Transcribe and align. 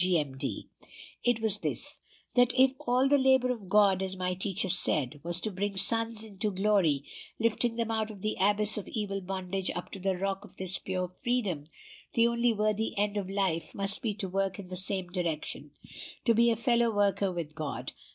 G.M.D.] 0.03 0.67
It 1.23 1.41
was 1.41 1.59
this, 1.59 1.99
that 2.33 2.55
if 2.59 2.73
all 2.87 3.07
the 3.07 3.19
labor 3.19 3.51
of 3.51 3.69
God, 3.69 4.01
as 4.01 4.17
my 4.17 4.33
teacher 4.33 4.67
said, 4.67 5.19
was 5.21 5.39
to 5.41 5.51
bring 5.51 5.77
sons 5.77 6.23
into 6.23 6.49
glory, 6.49 7.03
lifting 7.37 7.75
them 7.75 7.91
out 7.91 8.09
of 8.09 8.23
the 8.23 8.35
abyss 8.39 8.79
of 8.79 8.87
evil 8.87 9.21
bondage 9.21 9.69
up 9.75 9.91
to 9.91 9.99
the 9.99 10.17
rock 10.17 10.43
of 10.43 10.55
his 10.57 10.79
pure 10.79 11.07
freedom, 11.07 11.65
the 12.13 12.27
only 12.27 12.51
worthy 12.51 12.97
end 12.97 13.15
of 13.15 13.29
life 13.29 13.75
must 13.75 14.01
be 14.01 14.15
to 14.15 14.27
work 14.27 14.57
in 14.57 14.69
the 14.69 14.75
same 14.75 15.05
direction, 15.07 15.69
to 16.25 16.33
be 16.33 16.49
a 16.49 16.55
fellow 16.55 16.89
worker 16.89 17.31
with 17.31 17.53
God. 17.53 17.91